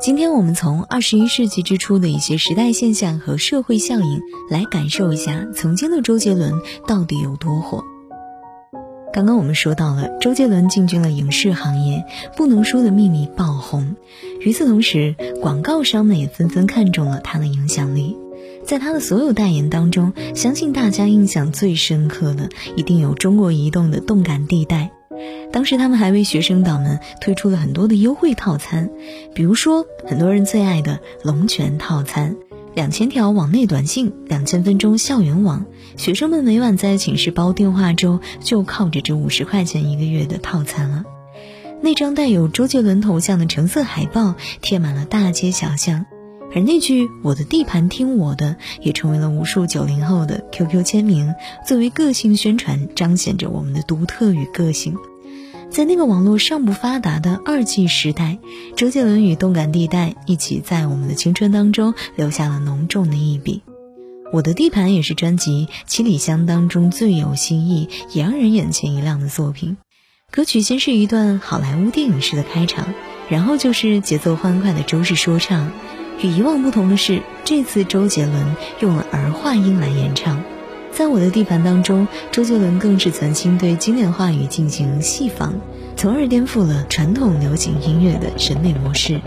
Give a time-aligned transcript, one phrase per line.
[0.00, 6.52] 今天我们从二十一世纪之初的一些时代现象和社会效应来感受一下曾经的周杰伦
[6.86, 7.82] 到底有多火。
[9.12, 12.04] 刚刚我们说到了周杰伦进军了影视行业，
[12.36, 13.96] 《不能说的秘密》爆红。
[14.40, 18.16] 与此同时，广告商们也纷纷看中了他的影响力。
[18.64, 24.92] 在他的所有代言当中，相信大家印象最深刻的一定有中国移动的动感地带。
[25.52, 28.90] 当时他们还为学生党们推出了很多的优惠套餐，
[29.34, 32.36] 比如说很多人最爱的龙泉套餐，
[32.74, 35.64] 两千条网内短信，两千分钟校园网，
[35.96, 41.04] 学生们每晚在寝室煲电话粥，就靠着这五十块钱一个月的套餐了。
[41.80, 46.06] 那张带有周杰伦头像的橙色海报贴满了大街小巷，
[46.54, 51.34] 而那句“我的地盘听我的”也成为了无数九零后的 QQ 签名，
[51.66, 54.96] 作为个性宣传，彰显着我们的独特与个性。
[55.70, 58.38] 在那个网络尚不发达的二 G 时代，
[58.74, 63.62] 周杰伦与动感地带一起在我们的青春当中留下了浓重的一笔。
[64.32, 69.76] 我的地盘也是专辑《七里香》当中最有新意、也让人眼前一亮的作品。
[70.30, 72.92] 歌曲先是一段好莱坞电影式的开场，
[73.28, 75.70] 然后就是节奏欢快的周氏说唱。
[76.20, 80.42] 与以往不同的是，这次周杰伦用了儿化音来演唱。
[80.98, 85.54] 在我的地盘当中，周杰伦更是曾经对经典话语进行细仿，
[85.94, 89.20] 从而颠覆了传统流行音乐的审美模式。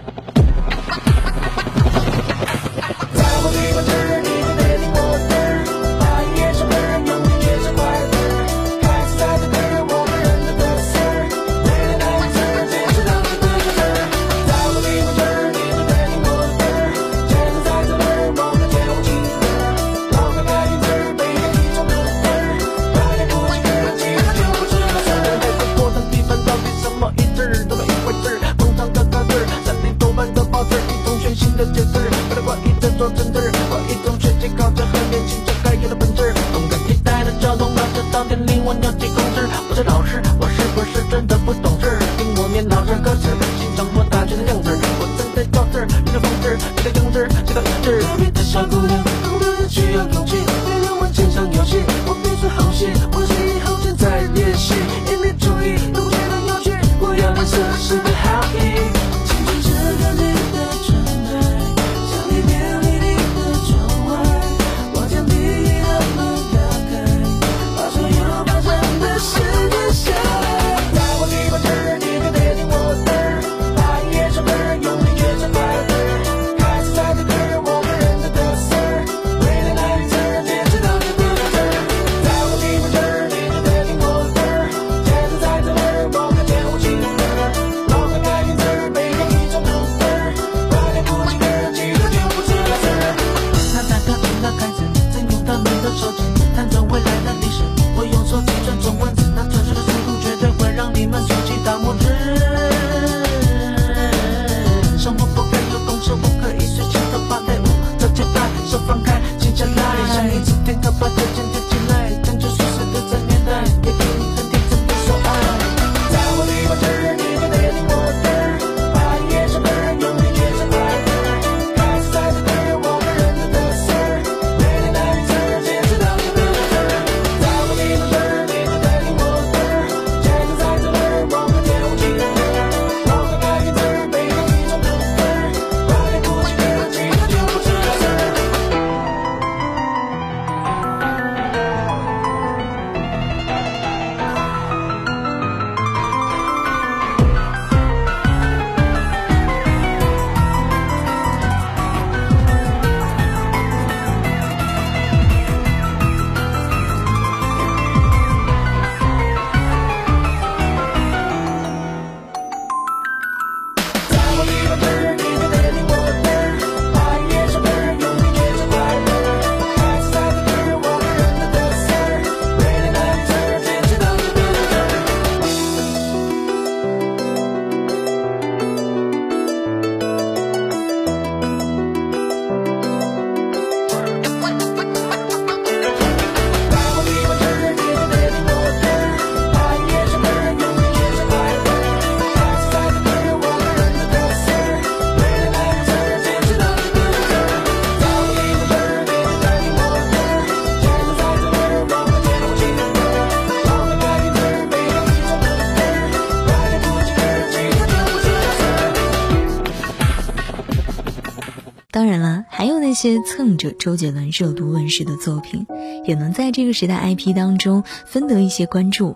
[212.01, 215.67] 当然了，还有那些蹭着周杰伦热度问世的作品，
[216.03, 219.15] 也能在这个时代 IP 当中分得一些关注。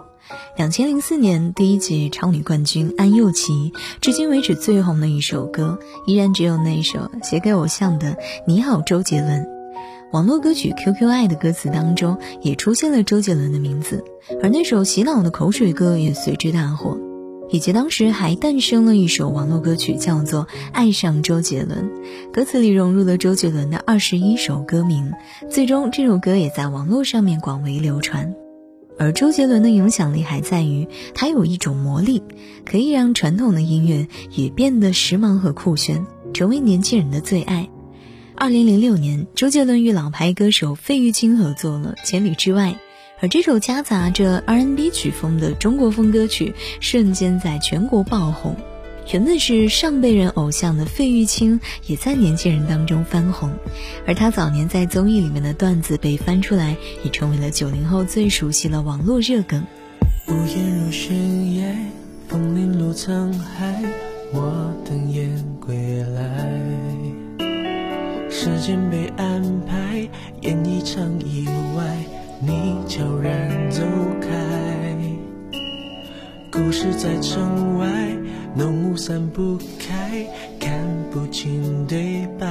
[0.55, 8.11] 两千零四年第一届超女冠军安又琪，至今为止最红的一首歌，依然只有那首写给偶像的
[8.45, 9.41] 《你好，周杰伦》。
[10.11, 14.05] 网络歌曲《QQ 爱》的歌词当中也出现了周杰伦的名字，
[14.43, 16.95] 而那首洗脑的口水歌也随之大火。
[17.49, 20.43] 以及当时还诞生了一首网络歌曲，叫做
[20.73, 21.89] 《爱上周杰伦》，
[22.31, 25.11] 歌词里融入了周杰伦的二十一首歌名，
[25.49, 28.33] 最终这首歌也在网络上面广为流传。
[28.97, 32.23] 而周杰伦的影响力还在于，他有一种魔力，
[32.65, 37.69] 可以让传统的音乐也变得时髦和酷炫，成为年轻人的最爱。
[38.37, 42.71] 二零零六年，周杰伦与老牌歌手费玉清合作了《千里之外》，
[43.21, 48.55] 而这首夹杂着 R&B 曲风的中国风歌曲，瞬间在全国爆红。
[49.13, 53.51] 原本是上辈人偶像的费玉清，也在年轻人当中翻红，
[54.05, 59.63] 而他早年在综艺里面的段子被翻出来，也成为了九零后最熟悉的网络热梗。
[60.27, 61.75] 无言如悬崖，
[62.27, 63.81] 风铃落沧海，
[64.33, 66.49] 我等雁归来。
[68.29, 69.74] 时间被安排，
[76.97, 77.87] 在城外。
[78.57, 80.25] 浓雾散不开，
[80.59, 80.71] 看
[81.11, 82.47] 不清对白。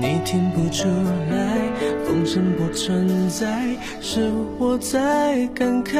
[0.00, 0.86] 你听不出
[1.28, 1.58] 来，
[2.06, 4.30] 风声不存在，是
[4.60, 5.98] 我在感慨。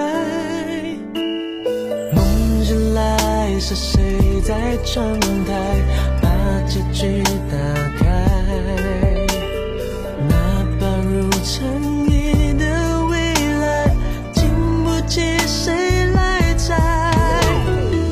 [2.15, 4.01] 梦醒来，是谁
[4.45, 5.83] 在窗台
[6.23, 6.29] 把
[6.69, 7.57] 结局打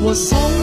[0.09, 0.58] 我送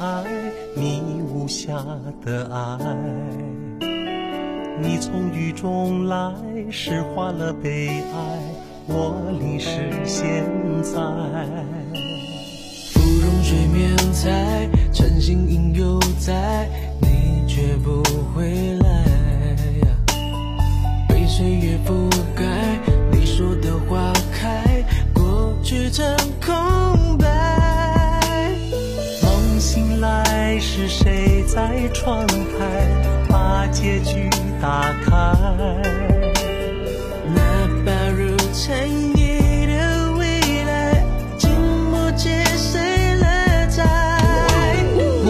[0.00, 0.24] 爱，
[0.74, 1.72] 你无瑕
[2.24, 2.78] 的爱。
[4.80, 6.34] 你从雨中来，
[6.70, 8.40] 诗化了悲哀，
[8.88, 10.44] 我淋湿现
[10.82, 10.92] 在。
[12.92, 16.68] 芙蓉水面在，晨星影犹在，
[17.00, 18.02] 你却不
[18.34, 19.13] 回来。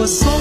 [0.05, 0.34] 我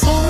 [0.00, 0.21] 我